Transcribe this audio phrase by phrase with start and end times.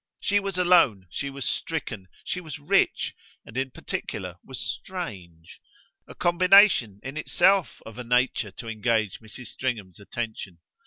[0.19, 3.13] She was alone, she was stricken, she was rich,
[3.45, 5.59] and in particular was strange
[6.07, 9.49] a combination in itself of a nature to engage Mrs.
[9.49, 10.57] Stringham's attention.